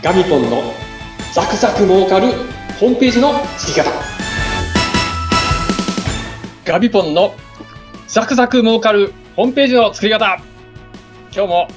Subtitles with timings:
[0.00, 0.62] ガミポンの
[1.34, 2.28] ザクザク儲かる
[2.78, 3.90] ホームページの作り方
[6.64, 7.34] ガビポンの
[8.06, 10.40] ザクザク儲かるホームページの作り方
[11.34, 11.68] 今日も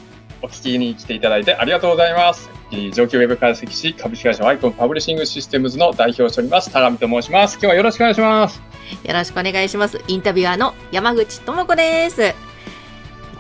[0.43, 2.49] お聞きに来ていただいてありがとうございます。
[2.93, 7.55] 上級ウェブ解析士株式会社ワイコンパブリッシングシステムズの代表をしております、田上と申します。
[7.55, 8.61] 今日はよろしくお願いします。
[9.03, 9.99] よろしくお願いします。
[10.07, 12.33] インタビュアーの山口智子です。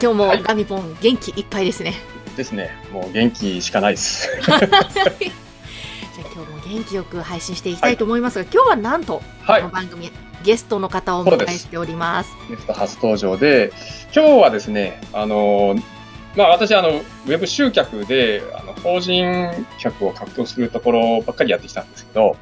[0.01, 1.93] 今日もはいガミポン元気いっぱいですね。
[2.35, 4.29] ですね、もう元気しかないです。
[4.45, 4.59] じゃあ
[6.33, 9.73] 今日も元気よく配信していきたいと思いますが、今日はなんと、はいこの。
[9.73, 10.11] 番組
[10.43, 12.31] ゲストの方をお迎えしております。
[12.49, 13.71] ゲスト初登場で、
[14.15, 15.75] 今日はですね、あの、
[16.35, 22.37] まあ私、あの、ウェブ集客で、あの、法人客を獲得するところばっかりやってきたんですけど、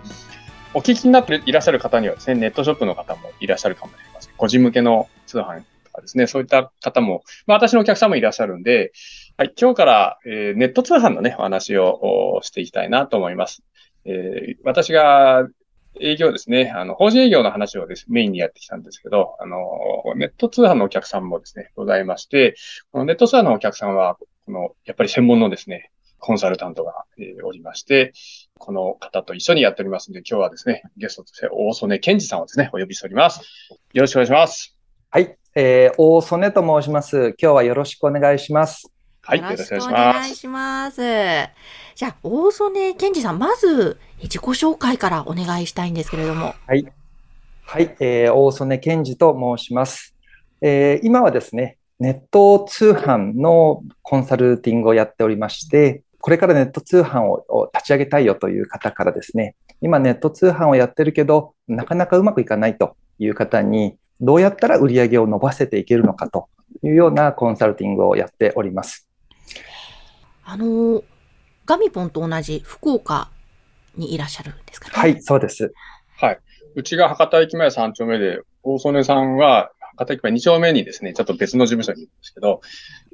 [0.73, 4.33] お聞きになっていらっしゃる方にはですね、ネットショップの方もいらっしゃるかもしれません。
[4.37, 8.91] 個人向けの通販とかですね、そういった方も、まあ私のお客さんもいらっしゃるんで、
[9.39, 13.63] はい、今日から、えーネット通販のね、お話をしていきたいなと思います。
[14.03, 15.47] えー私が
[16.01, 19.55] 営業ですね、あの、法人営業の話をです、ねメインにやってきたんですけど、あの、
[20.17, 22.55] ネット通販のお客さんもですね、ございまして、
[22.91, 28.11] このネット通販のお客さんは、この、やっぱり専門のですね、コンサルタントが、えーおりまして、
[28.57, 33.39] この方と一緒にやっておりますので、今日はですね、ゲストとして大曽根健二さんをですね、お呼びしております。
[33.93, 34.75] よろしくお願いします。
[35.09, 37.35] はい、えー、大曽根と申します。
[37.41, 38.98] 今日はよろしくお願いします。
[39.29, 41.01] はい、よろしくお願いします。
[41.01, 46.55] じゃあ、大曽根健二さん、まず自己紹介からお願いしたいんですけれども。
[46.65, 46.91] はい、
[47.63, 50.15] はい、えー、大曽根健二と申します。
[50.61, 66.47] えー、今はですね、ネット通販のコンサルティングをやっておりまして、これからネット通販をを立ち上げたいよという方からですね、今ネット通販をやってるけど、なかなかうまくいかないという方に、どうやったら売り上げを伸ばせていけるのかと
[66.81, 69.08] いうようなコンサルティングをやっております。
[70.45, 71.03] あの、
[71.65, 73.29] ガミポンと同じ福岡
[73.95, 74.93] にいらっしゃるんですかね？
[74.95, 75.73] はい、そうです。
[76.17, 76.39] はい。
[76.75, 82.61] うちが博多駅前3丁目で、大曽根さんは博多駅前2丁目にですね、ちょっと別の事務所にいるんですけど、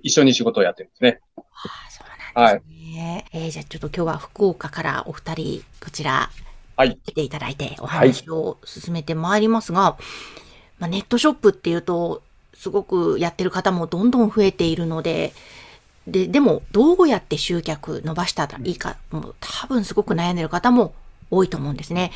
[0.03, 1.19] 一緒に仕事をやってるんですね。
[1.37, 2.07] ああそう
[2.43, 3.25] なんですね。
[3.33, 6.29] えーじゃあちょっと今日は福岡からお二人、こちら、
[6.77, 9.97] はい来ていただいてお話を進めてまいりますが、
[10.77, 12.21] まあ、ネットショップっていうと、
[12.53, 15.33] すごくやってる方もどんどん増えているので、
[16.07, 20.93] で、でも、どうやって集客伸ばしたらいいか、もう多分すごく悩んでる方も
[21.31, 22.11] 多いと思うんですね。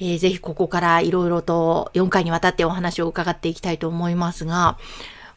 [0.00, 4.76] えーぜひここからいろいろと4回にわたってお話を伺っていきたいと思いますが、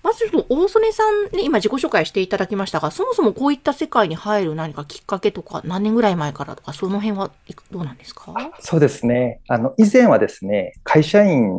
[0.03, 7.29] まずちょっと大曽根さんに今自己紹介していただきましたが、そもそもこういった世界に入る何かきっかけとか、何年ぐらい前からとか、その辺は
[7.71, 8.33] どうなんですか？
[8.61, 9.41] そうですね。
[9.47, 11.51] あの、以前はですね、会社員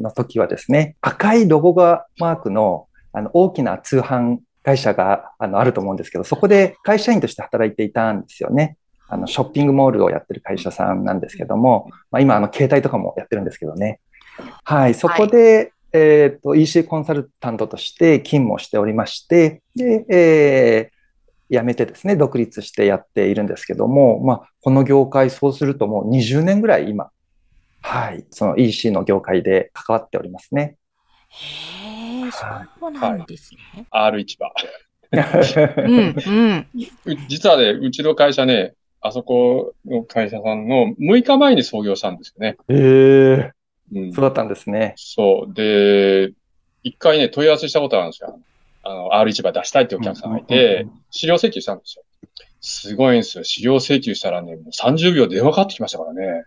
[0.00, 8.76] の時はですね、赤いロゴがマークの、あの、大きな通販会社が、あの、あると思うんですけど、そこで会社員として働いていたんですよね。
[9.08, 14.00] あの、ショッピングモールをやってる会社さんなんですけども、まあ、今、あの、携帯とかもやってるんですけどね。
[14.64, 21.02] はい、そこで、えっと、EC コンサルタントとして勤務をしておりまして、で、えー
[21.52, 27.10] 辞めてですね、独立してやっているんですけども、まあ、この業界、そうするともう20年ぐらい今、
[27.82, 30.76] はい、その EC の業界で関わっておりますね。
[31.28, 31.81] へ
[32.28, 33.86] え、そうなんですね。
[33.90, 34.52] R 市場。
[35.12, 36.66] うん、うん。
[37.04, 42.56] う 実はね、うちの会社ね、あそこの会社さんの6日前に創業したんですよね。
[42.68, 43.52] ええ
[43.94, 44.94] うんそうだったんですね。
[44.96, 45.52] そう。
[45.52, 46.32] で、
[46.82, 48.40] 一回ね、問い合わせしたことあるんですよ。
[48.84, 52.04] あの、R 市場出したいってお客さんがいうんうんてうん、資料請求したんですよ。
[52.60, 53.44] すごいんですよ。
[53.44, 56.44] 資料請求したらね、もう30秒で電話かかってきましたからね。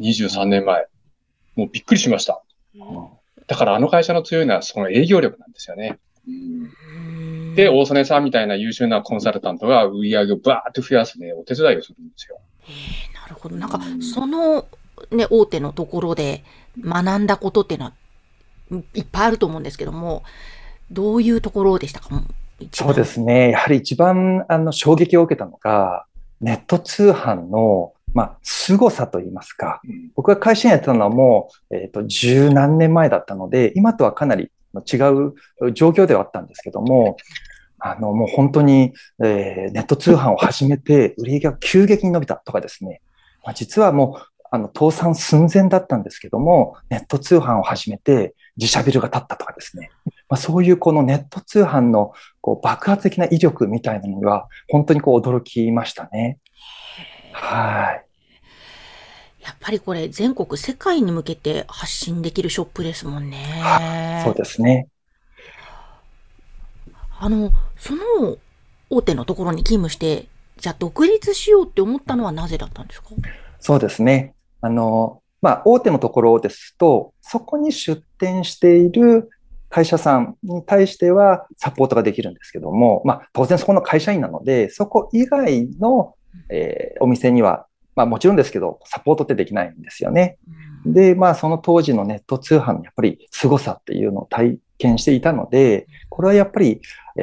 [0.00, 0.86] 23年前。
[1.56, 2.42] もうびっくりしました。
[3.48, 5.98] だからあの会社の強いのはその営業力なんですよね。
[6.28, 6.70] うん
[7.56, 12.38] で、大曽根さんみたいな優秀なコンサルタントが売り上げをバーッと増やすね、お手伝いをするんですよ。
[12.60, 13.56] へえなるほど。
[13.56, 14.66] なんか、その、
[15.10, 16.44] ね、大手のところで
[16.80, 17.92] 学んだことっていうのは、
[18.94, 20.22] いっぱいあると思うんですけども、
[20.92, 22.22] どういうところでしたか？
[22.70, 23.50] そうですね。
[23.50, 26.06] やはり一番あの衝撃を受けたのが、
[26.40, 29.80] ネット通販の、まあ、凄さといいますか。
[29.84, 35.34] うん僕が会社員やってたのはもう、えっと、十何年前だったので、今とはかなり違う
[35.72, 37.16] 状況ではあったんですけども、
[37.78, 38.92] あの、もう本当に、
[39.22, 43.00] えーネット通販を始めて、売り上げが急激に伸びたとかですね。
[43.44, 49.90] まあ、実はもう、あの、倒産寸前だったんですけども、ネット通販を始めて、自社ビルが建ったとかですね。
[50.28, 56.38] まあ、そういうこのネット通販のこう爆発的な威力みたいなのには、本当にこう驚きましたね。
[57.32, 58.07] はい。
[59.48, 63.38] やっぱりこれ全国世界に向けて発信できるショップですもんね。
[63.62, 64.88] はそうですね。
[67.18, 68.36] あの、その
[68.90, 70.28] 大手のところに勤務して
[70.58, 73.08] じゃあ独立しようって思ったのはなぜだったんですか？
[73.58, 74.34] そうですね。
[74.60, 79.30] あの、まあ、大手のところですと、そこに出店している
[79.70, 86.16] 会社さんに対してはサポートができるんですけども、まあ、当然そこの会社員なので、そこ以外の、
[86.50, 87.66] えー、お店には、
[87.98, 90.38] まあもちろんですけど、サポートってできないんですよね。
[90.86, 96.80] で、まあその当時のネット通販のやっぱり凄さっていうのを体験していたので、これはやっぱり、
[97.16, 97.22] え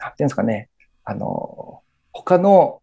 [0.00, 0.68] ー、なんていうんですかね、
[1.04, 2.82] あの、他の、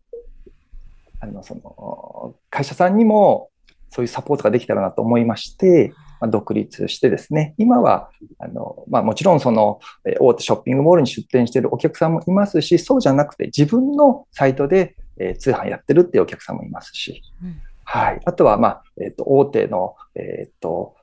[1.20, 3.50] あの、その、会社さんにも
[3.90, 8.10] そういうサポートができたらなと思いまして、まあ、独立してですね、今は、
[8.40, 9.80] あの、まあもちろんその、
[10.20, 18.22] 大手ショッピングモールに出店しているお客さんもいますし、そうじゃなくて自分のサイトで、えー、通販やってるっていうお客さんもいますし、うん、はい。
[18.26, 20.96] あとは、まあ、えっ、ー、と、大手の、えっ、ー、と、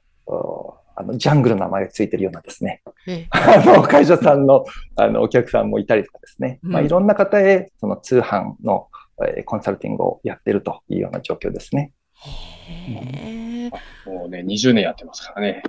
[0.97, 2.83] あの、ジャングルの名前がついてるようなですね、
[3.31, 4.65] あの、会社さんの、
[4.97, 8.89] あの、お客さんもいたりとかですね、うん、まあ、いろんな方へ、その通販の、
[9.27, 11.93] えー、コンサルティングをやってるというような状況ですね。
[13.67, 13.71] へ
[14.11, 15.63] もうね、20年やってますからね。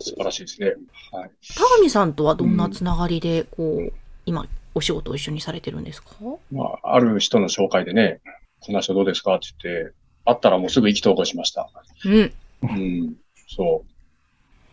[0.00, 0.74] 素晴らしいですね。
[1.12, 1.30] はい。
[1.56, 3.92] 田上さんとはどんなつながりで、こう、うん、
[4.26, 6.10] 今、お仕事を一緒にされてるんですか？
[6.50, 8.20] まあ、ある人の紹介でね、
[8.60, 9.34] こんな人どうですか？
[9.36, 9.92] って言って、
[10.24, 11.68] 会ったらもうすぐ意気投合しました。
[12.06, 12.32] うん。
[12.62, 13.14] うん。
[13.48, 13.84] そ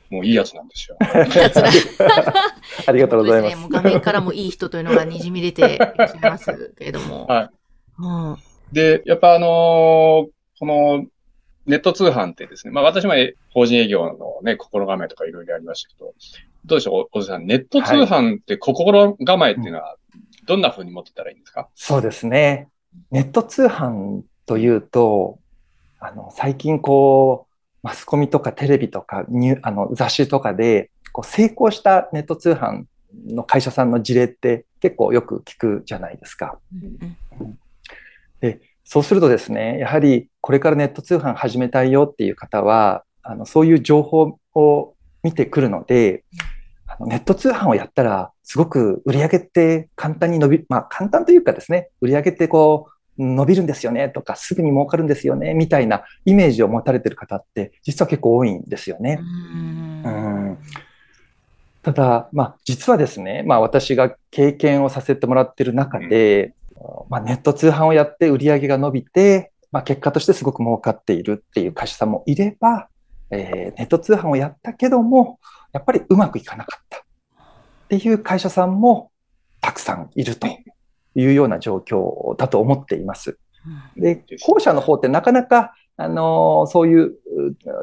[0.10, 0.14] う。
[0.14, 0.98] もういいやつなんですよ。
[1.02, 1.70] いいやつだ。
[2.88, 3.56] ありがとうございます。
[3.56, 5.80] すね、もう画面からもいい人というのがにじみ出て
[6.14, 6.46] きます
[6.78, 7.26] けれども。
[7.32, 7.50] はい。
[8.00, 8.38] うん、
[8.74, 9.50] で、やっぱあのー、
[10.60, 11.06] この
[11.66, 13.14] ネット通販ってですね、まあ私も
[13.54, 16.14] 法人営業のね、心構えとかいろいろありましたけど、
[16.66, 19.98] どうでしょう、小瀬さん、ネット通販って心構えっていうのは、
[20.46, 22.68] どんな風に持ってたらいいんですか、うん、そうですね。
[23.12, 25.40] ネット通販というと、
[26.00, 27.52] あの、最近こう、
[27.84, 32.86] マスコミとかテレビとかニュあの雑誌とかで、こう成功したネット通販
[33.28, 36.60] の会社さんの事例って結構よく聞くじゃないですか。
[36.74, 37.60] うん、
[38.40, 46.24] でそうするとですね、やはりこれからネット通販始めたいよっていう方は、あのそういう情報を見てくるので、
[46.88, 52.88] あのネット通販をやったら、すごく売り上げって簡単に伸び、まあ簡単というかですね、売り上げってこ
[53.18, 59.20] う伸びるんですよねとか、すぐに儲かるんですよねみたいなイメージを持たれてる方って実は結構多いんですよね。
[59.22, 60.58] うん。
[61.84, 66.54] ただ、まあ実はですね、まあ私が経験をさせてもらってる中で、
[67.10, 72.90] まあ、ネット通販をやって売り上げが伸びて、まあ、結果としてすごく儲かっているっていう会社さんもいれば、
[73.30, 75.40] えー、ネット通販をやったけども、
[75.72, 77.02] やっぱりうまくいかなかったっ
[77.88, 79.12] ていう会社さんも
[79.62, 80.48] たくさんいると
[81.16, 83.38] いうような状況だと思っています。
[83.96, 87.14] で、後者の方ってなかなか、あのー、そういう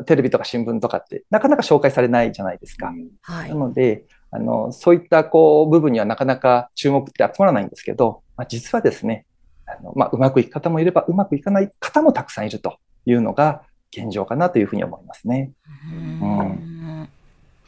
[0.07, 2.93] テレビとか新聞とかってなかなか紹介されないじゃないですか。
[3.23, 9.27] はい、なので、あの、そういったこう部分にはなかなか注目って集まらないんですけど、まあ、実はですね、
[9.67, 13.63] あのまあ、うまくいく方もいれば、うまくいかない方もたくさんいるというのが
[13.97, 15.53] 現状かなというふうに思いますね。
[15.93, 17.09] うん、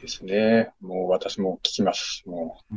[0.01, 0.71] ですね。
[0.81, 2.23] もう私も聞きます。
[2.27, 2.75] もう、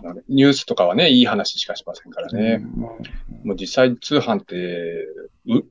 [0.00, 2.58] あのニュースとかはね、いい話しかしませんからね。
[2.58, 5.06] もう実際通販って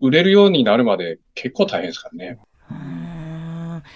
[0.02, 2.40] 売れるようになるまで結構大変ですからね。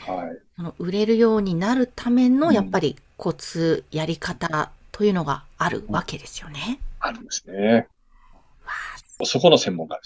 [0.06, 6.80] はい、その売れるようになるためのやっぱりコツ、やり方というのがあるわけですよね。
[7.00, 7.88] あるんですね。
[9.24, 10.00] そこの専門家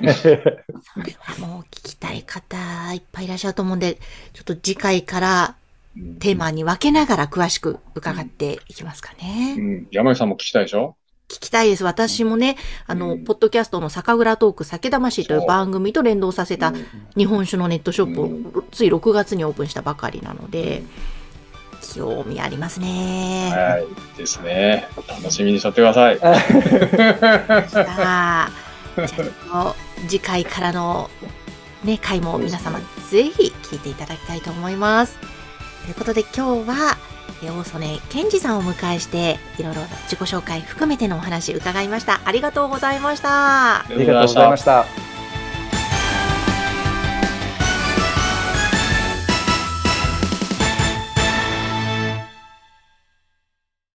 [0.00, 0.24] です。
[0.24, 2.56] それはもう聞きたい方
[2.92, 4.00] いっぱいいらっしゃると思うんで、
[4.32, 5.54] ちょっと次回から
[6.18, 9.54] テーマに分けながら詳しく伺っていきますかね。
[9.56, 10.96] うん、うん、山井さんも聞きたいでしょ？
[11.28, 11.84] 聞きたいです。
[11.84, 12.56] 私もね、
[12.88, 16.72] あの、うん、ポッドキャストの酒蔵トーク酒魂という番組と連動させた
[17.16, 18.14] 日本酒のネットショッ
[18.52, 20.82] プをつい6月にオープンしたばかりなので、
[21.94, 23.52] 興味ありますね。
[23.54, 23.86] はい。
[24.18, 24.88] ですね。
[25.08, 26.18] 楽しみにしとってください。
[26.18, 26.34] じゃ
[29.50, 29.74] あ、
[30.08, 31.10] 次回からの
[31.84, 35.16] ね、回も皆様ぜひ聞いていただきたいと思います。
[35.84, 36.96] ということで今日は、
[37.42, 45.15] 大曽根健二さんをお迎えしていろいろ自己紹介含めてのお話伺いましたありがとうございましたありがとうございました